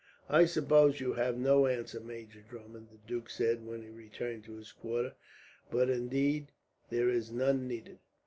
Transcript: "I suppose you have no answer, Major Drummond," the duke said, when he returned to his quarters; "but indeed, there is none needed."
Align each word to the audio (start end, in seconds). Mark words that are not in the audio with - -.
"I 0.31 0.45
suppose 0.45 0.99
you 0.99 1.13
have 1.13 1.37
no 1.37 1.67
answer, 1.67 1.99
Major 1.99 2.41
Drummond," 2.41 2.87
the 2.89 2.97
duke 3.05 3.29
said, 3.29 3.63
when 3.67 3.83
he 3.83 3.89
returned 3.89 4.43
to 4.45 4.55
his 4.55 4.71
quarters; 4.71 5.11
"but 5.69 5.91
indeed, 5.91 6.47
there 6.89 7.07
is 7.09 7.31
none 7.31 7.67
needed." 7.67 7.99